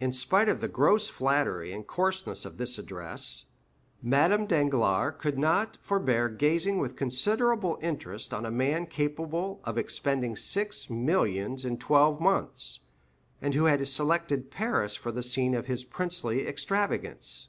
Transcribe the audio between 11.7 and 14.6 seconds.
twelve months, and who had selected